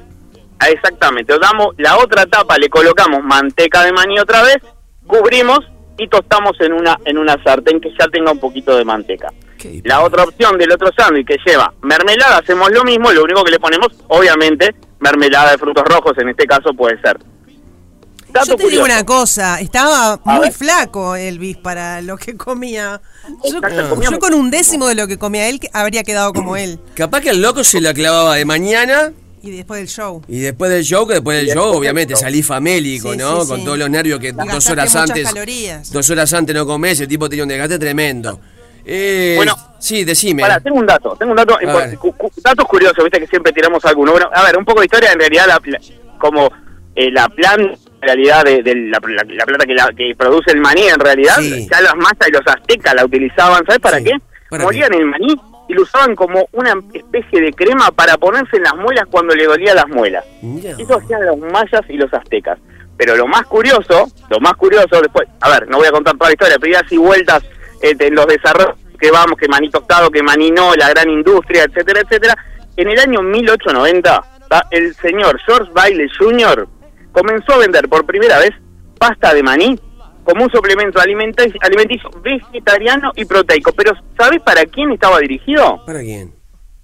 exactamente, 0.68 1.34
damos 1.40 1.74
la 1.78 1.98
otra 1.98 2.26
tapa, 2.26 2.58
le 2.58 2.68
colocamos 2.68 3.22
manteca 3.22 3.84
de 3.84 3.92
maní 3.92 4.18
otra 4.18 4.42
vez, 4.42 4.58
cubrimos 5.06 5.60
y 5.98 6.08
tostamos 6.08 6.52
en 6.60 6.72
una 6.72 6.98
en 7.04 7.18
una 7.18 7.42
sartén 7.42 7.80
que 7.80 7.90
ya 7.98 8.06
tenga 8.08 8.32
un 8.32 8.38
poquito 8.38 8.76
de 8.76 8.84
manteca. 8.84 9.28
Qué 9.58 9.80
La 9.84 10.02
otra 10.02 10.24
opción 10.24 10.58
del 10.58 10.72
otro 10.72 10.90
sándwich 10.96 11.26
que 11.26 11.36
lleva 11.44 11.72
mermelada, 11.82 12.38
hacemos 12.38 12.70
lo 12.72 12.82
mismo, 12.84 13.12
lo 13.12 13.22
único 13.22 13.44
que 13.44 13.52
le 13.52 13.60
ponemos, 13.60 13.88
obviamente, 14.08 14.74
mermelada 14.98 15.52
de 15.52 15.58
frutos 15.58 15.84
rojos, 15.84 16.12
en 16.18 16.30
este 16.30 16.46
caso 16.46 16.72
puede 16.74 17.00
ser. 17.00 17.18
Dato 18.32 18.46
Yo 18.46 18.56
te 18.56 18.68
digo 18.68 18.84
una 18.84 19.04
cosa, 19.04 19.60
estaba 19.60 20.14
A 20.14 20.20
muy 20.24 20.46
ver. 20.46 20.52
flaco 20.52 21.16
Elvis 21.16 21.58
para 21.58 22.00
lo 22.00 22.16
que 22.16 22.34
comía. 22.34 23.02
Yo, 23.44 24.18
con 24.18 24.32
un 24.32 24.50
décimo 24.50 24.88
de 24.88 24.94
lo 24.94 25.06
que 25.06 25.18
comía 25.18 25.48
él 25.48 25.60
que 25.60 25.68
habría 25.74 26.02
quedado 26.02 26.32
como 26.32 26.56
él. 26.56 26.80
Capaz 26.94 27.20
que 27.20 27.30
el 27.30 27.42
loco 27.42 27.62
se 27.62 27.82
la 27.82 27.92
clavaba 27.92 28.36
de 28.36 28.46
mañana 28.46 29.12
Y 29.42 29.50
después 29.50 29.80
del 29.80 29.88
show. 29.88 30.22
Y 30.28 30.38
después 30.40 30.70
del 30.70 30.84
show, 30.84 31.06
que 31.06 31.14
después 31.14 31.36
del 31.38 31.46
show, 31.48 31.64
después 31.64 31.78
obviamente 31.80 32.14
salí 32.16 32.42
famélico, 32.42 33.12
Sí, 33.12 33.18
¿no? 33.18 33.42
sí, 33.42 33.48
Con 33.48 33.58
sí. 33.58 33.64
todos 33.64 33.78
los 33.78 33.90
nervios 33.90 34.20
que 34.20 34.32
dos 34.32 34.70
horas 34.70 34.94
antes. 34.94 35.24
calorías. 35.32 35.92
Dos 35.92 36.08
horas 36.10 36.32
antes 36.32 36.54
no 36.54 36.64
comés, 36.66 37.00
el 37.00 37.08
tipo 37.08 37.28
tenía 37.28 37.42
un 37.42 37.48
desgaste 37.48 37.78
tremendo. 37.78 38.38
Eh, 38.84 39.34
Bueno, 39.36 39.54
sí, 39.78 40.04
decime. 40.04 40.42
Pará, 40.42 40.60
tengo 40.60 40.76
un 40.78 40.86
dato, 40.86 41.14
tengo 41.18 41.32
un 41.32 41.36
dato, 41.36 41.56
cu- 42.00 42.12
cu- 42.16 42.32
datos 42.42 42.66
curiosos, 42.66 43.02
viste 43.04 43.20
que 43.20 43.26
siempre 43.26 43.52
tiramos 43.52 43.84
alguno. 43.84 44.12
Bueno, 44.12 44.28
a 44.32 44.42
ver, 44.44 44.56
un 44.56 44.64
poco 44.64 44.80
de 44.80 44.86
historia, 44.86 45.12
en 45.12 45.18
realidad, 45.20 45.46
la, 45.46 45.60
la- 45.64 45.80
como 46.18 46.50
eh, 46.94 47.10
la 47.10 47.28
planta, 47.28 47.62
en 48.00 48.02
realidad, 48.02 48.44
de, 48.44 48.62
de 48.62 48.74
la, 48.74 48.98
la- 49.02 49.24
la 49.34 49.44
planta 49.46 49.66
que, 49.66 49.74
la- 49.74 49.92
que 49.96 50.14
produce 50.16 50.50
el 50.52 50.60
maní, 50.60 50.82
en 50.82 50.98
realidad, 51.00 51.36
Sí. 51.38 51.68
ya 51.70 51.80
los 51.80 51.94
mayas 51.96 52.28
y 52.28 52.32
los 52.32 52.42
aztecas 52.46 52.94
la 52.94 53.04
utilizaban, 53.04 53.64
¿sabes 53.66 53.80
para 53.80 53.98
Sí, 53.98 54.04
qué? 54.04 54.12
¿para 54.50 54.64
Molían 54.64 54.92
el 54.94 55.06
maní 55.06 55.34
y 55.72 55.74
lo 55.74 55.82
usaban 55.82 56.14
como 56.14 56.46
una 56.52 56.74
especie 56.92 57.40
de 57.40 57.52
crema 57.52 57.90
para 57.90 58.18
ponerse 58.18 58.58
en 58.58 58.64
las 58.64 58.76
muelas 58.76 59.06
cuando 59.10 59.34
le 59.34 59.44
dolía 59.44 59.74
las 59.74 59.88
muelas. 59.88 60.22
Mirá. 60.42 60.76
Eso 60.78 60.98
hacían 60.98 61.24
los 61.24 61.38
mayas 61.38 61.80
y 61.88 61.96
los 61.96 62.12
aztecas. 62.12 62.58
Pero 62.98 63.16
lo 63.16 63.26
más 63.26 63.46
curioso, 63.46 64.06
lo 64.28 64.38
más 64.40 64.52
curioso 64.54 65.00
después, 65.00 65.26
a 65.40 65.48
ver, 65.48 65.68
no 65.68 65.78
voy 65.78 65.86
a 65.86 65.92
contar 65.92 66.14
toda 66.14 66.28
la 66.28 66.34
historia, 66.34 66.56
pero 66.60 66.72
idas 66.72 66.92
y 66.92 66.98
vueltas 66.98 67.42
eh, 67.80 67.96
en 67.98 68.14
los 68.14 68.26
desarrollos 68.26 68.76
que 69.00 69.10
vamos, 69.10 69.38
que 69.38 69.48
maní 69.48 69.70
tostado, 69.70 70.10
que 70.10 70.22
maní 70.22 70.50
no, 70.50 70.74
la 70.74 70.90
gran 70.90 71.08
industria, 71.08 71.64
etcétera, 71.64 72.02
etcétera. 72.02 72.36
En 72.76 72.90
el 72.90 72.98
año 72.98 73.22
1890, 73.22 74.24
¿tá? 74.48 74.66
el 74.70 74.94
señor 74.96 75.40
George 75.46 75.72
Bailey 75.72 76.08
Jr. 76.18 76.68
comenzó 77.12 77.54
a 77.54 77.58
vender 77.58 77.88
por 77.88 78.04
primera 78.04 78.38
vez 78.38 78.50
pasta 78.98 79.32
de 79.32 79.42
maní 79.42 79.80
como 80.24 80.44
un 80.44 80.50
suplemento 80.50 81.00
alimenticio 81.00 82.10
vegetariano 82.22 83.12
y 83.16 83.24
proteico. 83.24 83.72
Pero 83.72 83.92
¿sabes 84.18 84.40
para 84.42 84.64
quién 84.66 84.92
estaba 84.92 85.18
dirigido? 85.18 85.82
¿Para 85.84 86.00
quién? 86.00 86.32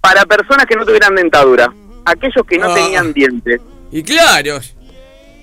Para 0.01 0.25
personas 0.25 0.65
que 0.65 0.75
no 0.75 0.85
tuvieran 0.85 1.15
dentadura, 1.15 1.71
aquellos 2.05 2.45
que 2.47 2.57
no 2.57 2.67
Ah. 2.71 2.75
tenían 2.75 3.13
dientes. 3.13 3.61
Y 3.91 4.03
claro. 4.03 4.59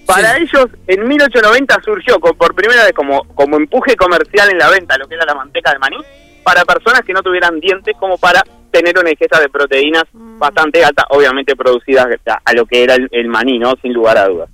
Para 0.07 0.37
Sí. 0.37 0.43
ellos, 0.45 0.67
en 0.87 1.09
1890 1.09 1.81
surgió 1.85 2.21
con- 2.21 2.37
por 2.37 2.55
primera 2.55 2.85
vez 2.85 2.93
como, 2.93 3.25
como 3.35 3.57
empuje 3.57 3.97
comercial 3.97 4.51
en 4.51 4.59
la 4.59 4.71
venta 4.71 4.97
lo 4.99 5.09
que 5.09 5.15
era 5.17 5.25
la 5.27 5.35
manteca 5.35 5.73
de 5.73 5.79
maní, 5.81 5.97
para 6.45 6.65
personas 6.65 7.01
que 7.03 7.13
no 7.13 7.23
tuvieran 7.23 7.59
dientes, 7.59 7.97
como 7.99 8.17
para 8.17 8.41
tener 8.71 8.97
una 8.99 9.11
ingesta 9.11 9.41
de 9.41 9.49
proteínas 9.49 10.05
bastante 10.13 10.85
alta, 10.85 11.05
obviamente 11.11 11.57
producidas 11.57 12.07
a, 12.27 12.41
a 12.45 12.53
lo 12.53 12.67
que 12.67 12.85
era 12.85 12.95
el, 12.95 13.09
el 13.11 13.27
maní, 13.27 13.59
¿no? 13.59 13.75
Sin 13.83 13.93
lugar 13.93 14.17
a 14.17 14.29
dudas. 14.29 14.49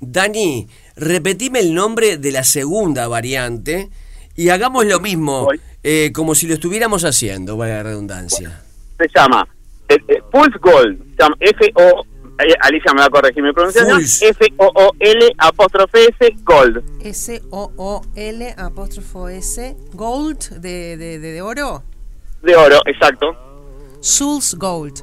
Dani, 0.00 0.66
repetime 0.96 1.60
el 1.60 1.74
nombre 1.74 2.16
de 2.16 2.32
la 2.32 2.42
segunda 2.42 3.06
variante 3.06 3.90
y 4.34 4.48
hagamos 4.48 4.86
lo 4.86 5.00
mismo, 5.00 5.48
eh, 5.82 6.10
como 6.12 6.34
si 6.34 6.46
lo 6.46 6.54
estuviéramos 6.54 7.04
haciendo, 7.04 7.56
para 7.56 7.76
la 7.76 7.82
redundancia. 7.82 8.62
Se 8.98 9.06
llama 9.14 9.46
eh, 9.88 9.98
eh, 10.08 10.22
Pulse 10.30 10.58
Gold, 10.58 11.00
F-O, 11.40 12.06
eh, 12.38 12.54
Alicia 12.60 12.92
me 12.92 13.00
va 13.00 13.06
a 13.06 13.10
corregir 13.10 13.42
mi 13.42 13.52
pronunciación. 13.52 14.00
F-O-O-L 14.00 15.32
apóstrofe 15.38 16.08
S 16.18 16.36
Gold. 16.44 16.82
S-O-O-L 17.02 18.54
apóstrofo 18.58 19.28
S. 19.28 19.76
Gold 19.92 20.60
de, 20.60 20.96
de, 20.96 21.18
de, 21.18 21.32
de 21.32 21.42
oro. 21.42 21.82
De 22.42 22.54
oro, 22.56 22.78
exacto. 22.86 23.34
Soul's 24.00 24.54
Gold. 24.54 25.02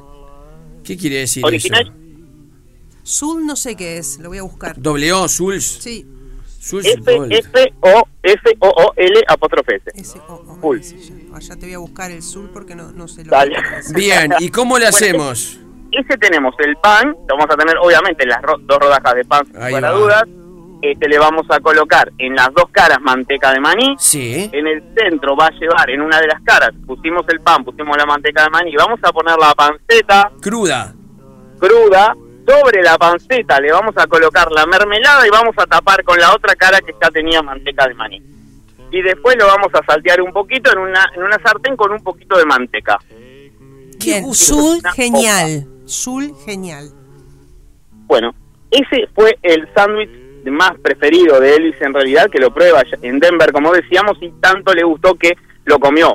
¿Qué 0.84 0.96
quiere 0.96 1.16
decir 1.16 1.44
Original. 1.44 1.82
eso? 1.82 2.03
Soul 3.04 3.46
no 3.46 3.54
sé 3.54 3.76
qué 3.76 3.98
es, 3.98 4.18
lo 4.18 4.30
voy 4.30 4.38
a 4.38 4.42
buscar. 4.42 4.74
Doble 4.80 5.12
O, 5.12 5.28
Suls. 5.28 5.64
Sí, 5.80 6.06
Suls 6.58 6.86
F 6.86 7.16
Gold. 7.18 7.32
F 7.32 7.72
O 7.80 8.02
F 8.22 8.40
O 8.60 8.68
O 8.68 8.92
L 8.96 9.22
apóstrofe 9.28 9.80
S. 9.94 10.18
Full. 10.60 10.78
Allá 11.34 11.56
te 11.56 11.66
voy 11.66 11.74
a 11.74 11.78
buscar 11.78 12.10
el 12.10 12.22
Soul 12.22 12.48
porque 12.52 12.74
no, 12.74 12.90
no 12.92 13.06
sé 13.06 13.24
lo 13.24 13.30
Dale. 13.30 13.56
Bien, 13.94 14.32
¿y 14.40 14.48
cómo 14.48 14.78
le 14.78 14.86
Bueno, 14.86 14.96
hacemos? 14.96 15.60
Ese 15.92 16.16
tenemos 16.18 16.54
el 16.58 16.76
pan, 16.78 17.14
vamos 17.28 17.46
a 17.48 17.56
tener 17.56 17.76
obviamente 17.78 18.26
las 18.26 18.42
ro- 18.42 18.58
dos 18.62 18.78
rodajas 18.78 19.14
de 19.14 19.24
pan, 19.26 19.46
Ahí 19.60 19.72
para 19.74 19.92
va. 19.92 19.98
dudas. 19.98 20.22
Este 20.82 21.08
le 21.08 21.18
vamos 21.18 21.46
a 21.50 21.60
colocar 21.60 22.10
en 22.18 22.34
las 22.34 22.52
dos 22.52 22.66
caras 22.72 22.98
manteca 23.00 23.52
de 23.52 23.60
maní. 23.60 23.94
Sí. 23.98 24.50
En 24.52 24.66
el 24.66 24.82
centro 24.96 25.36
va 25.36 25.46
a 25.46 25.50
llevar 25.52 25.88
en 25.90 26.00
una 26.02 26.20
de 26.20 26.26
las 26.26 26.40
caras, 26.42 26.70
pusimos 26.86 27.22
el 27.28 27.40
pan, 27.40 27.64
pusimos 27.64 27.96
la 27.96 28.04
manteca 28.06 28.42
de 28.44 28.50
maní, 28.50 28.74
vamos 28.76 28.98
a 29.02 29.12
poner 29.12 29.36
la 29.38 29.54
panceta 29.54 30.30
Cruda. 30.40 30.94
cruda. 31.58 32.14
Sobre 32.46 32.82
la 32.82 32.98
panceta 32.98 33.58
le 33.60 33.72
vamos 33.72 33.94
a 33.96 34.06
colocar 34.06 34.50
la 34.52 34.66
mermelada 34.66 35.26
y 35.26 35.30
vamos 35.30 35.54
a 35.56 35.66
tapar 35.66 36.04
con 36.04 36.18
la 36.18 36.34
otra 36.34 36.54
cara 36.54 36.80
que 36.80 36.94
ya 37.00 37.10
tenía 37.10 37.42
manteca 37.42 37.86
de 37.88 37.94
maní. 37.94 38.22
Y 38.90 39.02
después 39.02 39.36
lo 39.36 39.46
vamos 39.46 39.68
a 39.72 39.84
saltear 39.84 40.20
un 40.20 40.32
poquito 40.32 40.70
en 40.72 40.78
una, 40.78 41.10
en 41.16 41.22
una 41.22 41.38
sartén 41.42 41.76
con 41.76 41.90
un 41.90 42.02
poquito 42.02 42.36
de 42.36 42.44
manteca. 42.44 42.98
Bien, 43.98 44.24
Una 44.24 44.92
genial. 44.92 45.66
Soul 45.86 46.34
genial. 46.44 46.90
Bueno, 48.06 48.34
ese 48.70 49.08
fue 49.14 49.38
el 49.42 49.68
sándwich 49.74 50.10
más 50.50 50.72
preferido 50.82 51.40
de 51.40 51.56
Elvis 51.56 51.80
en 51.80 51.94
realidad, 51.94 52.30
que 52.30 52.38
lo 52.38 52.52
prueba 52.52 52.82
en 53.02 53.18
Denver, 53.18 53.52
como 53.52 53.72
decíamos, 53.72 54.18
y 54.20 54.30
tanto 54.40 54.74
le 54.74 54.84
gustó 54.84 55.14
que 55.14 55.36
lo 55.64 55.78
comió. 55.78 56.14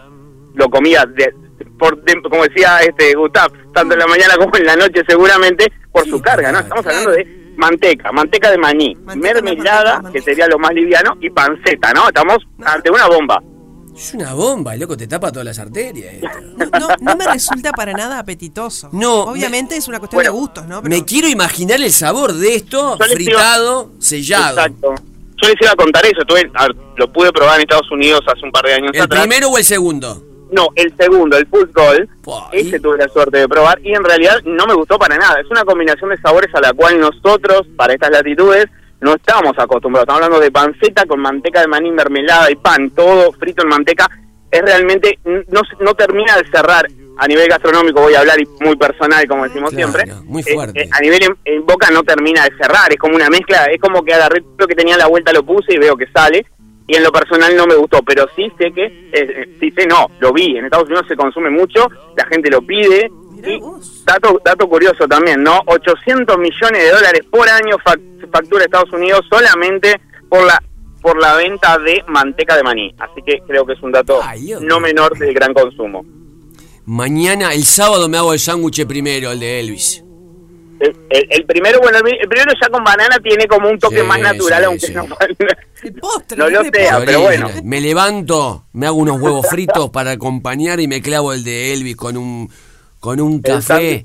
Lo 0.53 0.69
comía, 0.69 1.05
de, 1.05 1.33
por, 1.77 2.01
de- 2.03 2.21
como 2.21 2.43
decía 2.43 2.79
este 2.79 3.13
Gustav, 3.15 3.51
tanto 3.73 3.93
en 3.93 3.99
la 3.99 4.07
mañana 4.07 4.35
como 4.37 4.55
en 4.57 4.65
la 4.65 4.75
noche 4.75 5.01
seguramente, 5.07 5.71
por 5.91 6.03
Sí, 6.03 6.09
su 6.11 6.21
carga, 6.21 6.51
¿no? 6.51 6.59
claro. 6.59 6.81
Estamos 6.81 6.85
hablando 6.87 7.11
de 7.11 7.53
manteca, 7.57 8.11
manteca 8.11 8.51
de 8.51 8.57
maní, 8.57 8.95
Manteca, 8.95 9.33
mermelada, 9.41 9.93
manteca, 10.01 10.11
que 10.13 10.21
sería 10.21 10.47
lo 10.47 10.57
más 10.59 10.71
liviano, 10.73 11.17
y 11.21 11.29
panceta, 11.29 11.91
¿no? 11.93 12.07
Estamos 12.07 12.37
ante 12.65 12.89
una 12.89 13.07
bomba. 13.07 13.41
Es 13.95 14.13
una 14.13 14.33
bomba, 14.33 14.77
loco, 14.77 14.95
te 14.95 15.07
tapa 15.07 15.29
todas 15.31 15.45
las 15.45 15.59
arterias. 15.59 16.15
No, 16.59 16.65
no, 16.79 16.87
no 16.99 17.15
me 17.15 17.25
resulta 17.25 17.71
para 17.71 17.93
nada 17.93 18.19
apetitoso. 18.19 18.89
No, 18.91 19.23
Obviamente 19.23 19.75
es 19.77 19.87
una 19.87 19.99
cuestión 19.99 20.17
Bueno, 20.17 20.31
de 20.33 20.37
gustos, 20.37 20.67
¿no? 20.67 20.81
Pero 20.81 20.93
Me 20.95 21.03
quiero 21.05 21.27
imaginar 21.29 21.81
el 21.81 21.91
sabor 21.91 22.33
de 22.33 22.55
esto 22.55 22.97
fritado, 22.97 23.91
sellado. 23.99 24.57
Exacto. 24.59 24.95
Yo 25.41 25.47
les 25.49 25.55
iba 25.61 25.71
a 25.71 25.75
contar 25.75 26.05
eso, 26.05 26.21
tuve, 26.27 26.51
a 26.53 26.67
ver, 26.67 26.75
lo 26.97 27.11
pude 27.13 27.31
probar 27.31 27.55
en 27.55 27.61
Estados 27.61 27.89
Unidos 27.91 28.21
hace 28.27 28.45
un 28.45 28.51
par 28.51 28.65
de 28.65 28.73
años 28.73 28.91
¿El 28.93 29.01
atrás. 29.01 29.21
primero 29.21 29.47
o 29.49 29.57
el 29.57 29.63
segundo? 29.63 30.21
No, 30.51 30.67
el 30.75 30.93
segundo, 30.97 31.37
el 31.37 31.45
Pulse 31.45 31.71
Gold, 31.73 32.09
ese 32.51 32.79
tuve 32.79 32.97
la 32.97 33.07
suerte 33.09 33.37
de 33.37 33.47
probar 33.47 33.79
y 33.83 33.93
en 33.93 34.03
realidad 34.03 34.41
no 34.45 34.65
me 34.65 34.73
gustó 34.73 34.97
para 34.97 35.15
nada. 35.17 35.39
Es 35.39 35.49
una 35.51 35.63
combinación 35.63 36.09
de 36.09 36.17
sabores 36.17 36.49
a 36.55 36.59
la 36.61 36.73
cual 36.73 36.99
nosotros, 36.99 37.67
para 37.77 37.93
estas 37.93 38.09
latitudes, 38.11 38.65
no 39.01 39.13
estamos 39.13 39.53
acostumbrados. 39.57 40.05
Estamos 40.05 40.23
hablando 40.23 40.43
de 40.43 40.51
panceta 40.51 41.05
con 41.05 41.19
manteca 41.19 41.61
de 41.61 41.67
maní, 41.67 41.91
mermelada 41.91 42.49
y 42.51 42.55
pan, 42.55 42.89
todo 42.91 43.31
frito 43.33 43.63
en 43.63 43.69
manteca. 43.69 44.09
Es 44.51 44.61
realmente, 44.61 45.19
no, 45.25 45.61
no 45.79 45.93
termina 45.93 46.35
de 46.37 46.47
cerrar. 46.49 46.87
A 47.21 47.27
nivel 47.27 47.47
gastronómico 47.49 47.99
voy 48.01 48.13
a 48.15 48.21
hablar 48.21 48.39
y 48.41 48.45
muy 48.63 48.77
personal, 48.77 49.27
como 49.27 49.43
decimos 49.43 49.71
Claro, 49.71 49.91
siempre. 49.91 50.15
muy 50.23 50.41
Eh, 50.41 50.53
fuerte. 50.53 50.81
eh, 50.83 50.89
a 50.91 51.01
nivel 51.01 51.21
en, 51.23 51.37
en 51.45 51.65
boca 51.65 51.89
no 51.91 52.01
termina 52.03 52.45
de 52.45 52.55
cerrar, 52.57 52.91
es 52.93 52.97
como 52.97 53.15
una 53.15 53.29
mezcla, 53.29 53.65
es 53.65 53.79
como 53.81 54.01
que 54.03 54.13
agarré 54.13 54.41
lo 54.57 54.65
que 54.65 54.73
tenía 54.73 54.95
a 54.95 54.99
la 54.99 55.07
vuelta, 55.07 55.33
lo 55.33 55.43
puse 55.43 55.73
y 55.73 55.77
veo 55.77 55.97
que 55.97 56.07
sale. 56.13 56.45
Y 56.89 56.95
en 56.95 57.03
lo 57.03 57.11
personal 57.11 57.55
no 57.55 57.65
me 57.67 57.75
gustó, 57.75 58.01
pero 58.03 58.25
sí 58.35 58.51
sé 58.57 58.71
que, 58.73 58.85
eh, 58.85 59.11
eh, 59.13 59.57
sí 59.59 59.71
sé, 59.77 59.85
no, 59.85 60.07
lo 60.19 60.33
vi. 60.33 60.57
En 60.57 60.65
Estados 60.65 60.87
Unidos 60.87 61.05
se 61.07 61.15
consume 61.15 61.49
mucho, 61.51 61.87
la 62.17 62.25
gente 62.25 62.49
lo 62.49 62.61
pide. 62.61 63.09
Y 63.45 63.61
dato, 64.03 64.41
dato 64.43 64.67
curioso 64.67 65.07
también, 65.07 65.41
¿no? 65.43 65.61
800 65.67 66.37
millones 66.37 66.83
de 66.83 66.89
dólares 66.91 67.21
por 67.31 67.47
año 67.47 67.77
fac- 67.77 68.29
factura 68.31 68.65
Estados 68.65 68.91
Unidos 68.91 69.21
solamente 69.29 69.95
por 70.27 70.43
la 70.45 70.61
por 71.01 71.17
la 71.21 71.35
venta 71.37 71.77
de 71.77 72.03
manteca 72.09 72.57
de 72.57 72.63
maní. 72.63 72.93
Así 72.99 73.21
que 73.25 73.39
creo 73.47 73.65
que 73.65 73.71
es 73.73 73.81
un 73.81 73.93
dato 73.93 74.19
Ay, 74.21 74.51
no 74.59 74.81
menor 74.81 75.17
del 75.17 75.33
gran 75.33 75.53
consumo. 75.53 76.03
Mañana, 76.85 77.53
el 77.53 77.63
sábado 77.63 78.09
me 78.09 78.17
hago 78.17 78.33
el 78.33 78.39
sándwich 78.39 78.85
primero, 78.85 79.31
el 79.31 79.39
de 79.39 79.59
Elvis. 79.61 80.03
El, 80.79 80.95
el- 81.09 81.27
el 81.29 81.45
primero, 81.45 81.79
bueno, 81.81 81.97
el, 81.99 82.07
el 82.21 82.27
primero 82.29 82.51
ya 82.61 82.69
con 82.69 82.83
banana 82.83 83.17
tiene 83.21 83.45
como 83.47 83.69
un 83.69 83.77
toque 83.77 83.99
Sí, 84.01 84.03
más 84.07 84.19
natural, 84.19 84.59
sí, 84.61 84.65
aunque 84.65 84.87
sí. 84.87 84.93
no, 84.93 85.05
postre. 85.99 86.37
No 86.37 86.49
lo 86.49 86.61
sea, 86.63 86.71
postre. 86.71 87.05
pero 87.05 87.21
bueno. 87.21 87.49
Me 87.63 87.81
levanto, 87.81 88.65
me 88.73 88.87
hago 88.87 88.97
unos 88.97 89.19
huevos 89.19 89.45
fritos 89.49 89.89
para 89.89 90.11
acompañar 90.11 90.79
y 90.79 90.87
me 90.87 91.01
clavo 91.01 91.33
el 91.33 91.43
de 91.43 91.73
Elvis 91.73 91.95
con 91.95 92.15
un 92.17 92.49
con 92.99 93.19
un 93.21 93.41
café. 93.41 94.03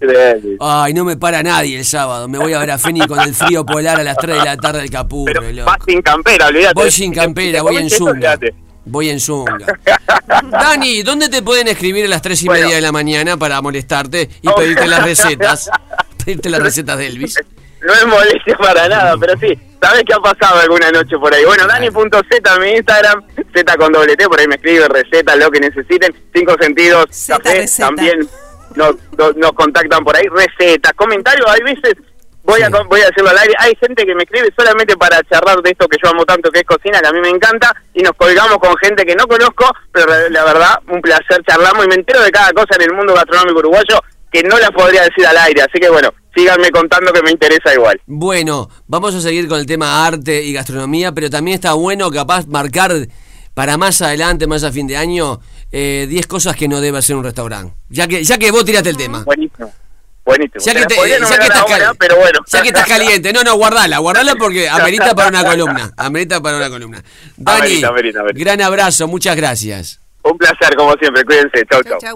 Ay, 0.60 0.94
no 0.94 1.04
me 1.04 1.16
para 1.16 1.42
nadie 1.42 1.76
el 1.78 1.84
sábado. 1.84 2.28
Me 2.28 2.38
voy 2.38 2.52
a 2.52 2.58
ver 2.60 2.70
a 2.70 2.78
Feni 2.78 3.00
con 3.06 3.20
el 3.20 3.34
frío 3.34 3.64
polar 3.66 3.98
a 3.98 4.04
las 4.04 4.16
3 4.16 4.38
de 4.38 4.44
la 4.44 4.56
tarde 4.56 4.80
del 4.80 4.90
Capurro, 4.90 5.42
vas 5.64 5.78
sin 5.86 6.00
campera, 6.00 6.46
olvídate. 6.46 6.74
Voy 6.74 6.90
sin 6.92 7.12
campera, 7.12 7.62
voy 7.62 7.76
en 7.76 7.90
Zunga. 7.90 8.38
Voy 8.86 9.08
en 9.08 9.18
zunga. 9.18 9.56
Dani, 10.50 11.02
¿dónde 11.02 11.30
te 11.30 11.40
pueden 11.40 11.68
escribir 11.68 12.04
a 12.04 12.08
las 12.08 12.20
3 12.20 12.42
y 12.42 12.46
Bueno. 12.46 12.64
media 12.64 12.76
de 12.76 12.82
la 12.82 12.92
mañana 12.92 13.38
para 13.38 13.60
molestarte 13.62 14.28
y 14.42 14.48
pedirte 14.50 14.86
las 14.86 15.02
recetas? 15.02 15.70
Pedirte 16.24 16.50
las 16.50 16.62
recetas 16.62 16.98
de 16.98 17.06
Elvis. 17.06 17.38
No 17.84 17.92
es 17.92 18.06
molestia 18.06 18.56
para 18.56 18.88
nada, 18.88 19.14
pero 19.20 19.38
sí, 19.38 19.58
¿sabes 19.82 20.04
qué 20.06 20.14
ha 20.14 20.18
pasado 20.18 20.58
alguna 20.58 20.90
noche 20.90 21.18
por 21.18 21.34
ahí? 21.34 21.44
Bueno, 21.44 21.66
Dani.z, 21.66 22.58
mi 22.58 22.70
Instagram, 22.70 23.22
Z 23.54 23.76
con 23.76 23.92
doble 23.92 24.16
T, 24.16 24.26
por 24.26 24.40
ahí 24.40 24.48
me 24.48 24.54
escribe 24.54 24.88
receta, 24.88 25.36
lo 25.36 25.50
que 25.50 25.60
necesiten, 25.60 26.14
cinco 26.34 26.56
sentidos, 26.58 27.04
Z 27.10 27.36
café, 27.42 27.58
receta. 27.58 27.88
también 27.88 28.26
nos, 28.74 28.94
nos, 29.36 29.52
contactan 29.52 30.02
por 30.02 30.16
ahí, 30.16 30.24
recetas, 30.28 30.94
comentarios, 30.94 31.46
hay 31.46 31.60
veces, 31.60 31.94
voy, 32.42 32.62
a, 32.62 32.70
voy 32.70 33.02
a 33.02 33.08
decirlo 33.08 33.28
al 33.28 33.38
aire, 33.38 33.54
hay 33.58 33.74
gente 33.78 34.06
que 34.06 34.14
me 34.14 34.22
escribe 34.22 34.48
solamente 34.56 34.96
para 34.96 35.22
charlar 35.24 35.60
de 35.60 35.72
esto 35.72 35.86
que 35.86 35.98
yo 36.02 36.08
amo 36.08 36.24
tanto, 36.24 36.50
que 36.50 36.60
es 36.60 36.64
cocina, 36.64 37.02
que 37.02 37.08
a 37.08 37.12
mí 37.12 37.20
me 37.20 37.28
encanta, 37.28 37.70
y 37.92 38.00
nos 38.00 38.12
colgamos 38.12 38.56
con 38.56 38.74
gente 38.78 39.04
que 39.04 39.14
no 39.14 39.26
conozco, 39.26 39.70
pero 39.92 40.06
la 40.30 40.44
verdad, 40.44 40.80
un 40.88 41.02
placer, 41.02 41.42
charlamos 41.46 41.84
y 41.84 41.88
me 41.88 41.96
entero 41.96 42.22
de 42.22 42.30
cada 42.30 42.50
cosa 42.52 42.76
en 42.76 42.90
el 42.90 42.96
mundo 42.96 43.12
gastronómico 43.12 43.58
uruguayo 43.58 44.00
que 44.34 44.42
no 44.42 44.58
la 44.58 44.70
podría 44.70 45.02
decir 45.02 45.24
al 45.26 45.36
aire, 45.38 45.62
así 45.62 45.78
que 45.80 45.88
bueno, 45.88 46.10
síganme 46.34 46.70
contando 46.70 47.12
que 47.12 47.22
me 47.22 47.30
interesa 47.30 47.72
igual. 47.72 48.00
Bueno, 48.06 48.68
vamos 48.88 49.14
a 49.14 49.20
seguir 49.20 49.46
con 49.48 49.60
el 49.60 49.66
tema 49.66 50.04
arte 50.06 50.42
y 50.42 50.52
gastronomía, 50.52 51.12
pero 51.12 51.30
también 51.30 51.54
está 51.54 51.74
bueno 51.74 52.10
capaz 52.10 52.46
marcar 52.48 52.92
para 53.54 53.76
más 53.78 54.02
adelante, 54.02 54.46
más 54.48 54.64
a 54.64 54.72
fin 54.72 54.86
de 54.88 54.96
año, 54.96 55.40
eh, 55.70 56.06
10 56.08 56.26
cosas 56.26 56.56
que 56.56 56.66
no 56.66 56.80
debe 56.80 56.98
hacer 56.98 57.14
un 57.14 57.22
restaurante. 57.22 57.74
Ya 57.88 58.08
que, 58.08 58.24
ya 58.24 58.36
que 58.36 58.50
vos 58.50 58.64
tiraste 58.64 58.90
el 58.90 58.96
tema. 58.96 59.22
Buenísimo. 59.24 59.72
Buenísimo. 60.24 60.64
Ya 60.64 60.74
que, 60.74 60.86
te- 60.86 60.94
ya 60.96 61.02
que 61.04 61.12
estás 61.44 61.60
ahora, 61.60 61.78
cali- 61.86 61.96
pero 61.98 62.16
bueno. 62.16 62.40
ya 62.50 62.62
que 62.62 62.68
estás 62.68 62.86
caliente, 62.88 63.32
no, 63.32 63.44
no, 63.44 63.54
guardala, 63.56 63.98
guardala 63.98 64.34
porque 64.36 64.68
amerita 64.70 65.14
para 65.14 65.28
una 65.28 65.44
columna, 65.44 65.92
amerita 65.96 66.40
para 66.40 66.56
una 66.56 66.70
columna. 66.70 67.04
Dani, 67.36 67.58
Amerita, 67.60 67.88
amerita, 67.88 68.20
amerita. 68.20 68.40
gran 68.44 68.60
abrazo, 68.62 69.06
muchas 69.06 69.36
gracias. 69.36 70.00
Un 70.24 70.38
placer, 70.38 70.74
como 70.76 70.94
siempre. 70.94 71.22
Cuídense. 71.24 71.64
Chau, 71.70 71.82
Chau, 71.82 71.92
chau. 71.92 71.98
chau. 72.00 72.12